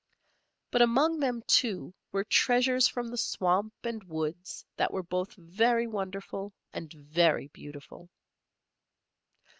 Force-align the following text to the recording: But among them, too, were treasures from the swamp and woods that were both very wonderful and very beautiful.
But 0.71 0.81
among 0.81 1.19
them, 1.19 1.43
too, 1.45 1.93
were 2.11 2.23
treasures 2.23 2.87
from 2.87 3.09
the 3.09 3.17
swamp 3.19 3.71
and 3.83 4.03
woods 4.05 4.65
that 4.75 4.91
were 4.91 5.03
both 5.03 5.35
very 5.35 5.85
wonderful 5.85 6.53
and 6.73 6.91
very 6.91 7.49
beautiful. 7.49 8.09